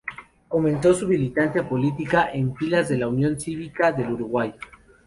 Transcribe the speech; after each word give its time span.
Comenzó 0.47 0.95
su 0.95 1.07
militancia 1.07 1.69
política 1.69 2.31
en 2.33 2.55
filas 2.55 2.89
de 2.89 2.97
la 2.97 3.07
Unión 3.07 3.39
Cívica 3.39 3.91
del 3.91 4.11
Uruguay. 4.13 4.51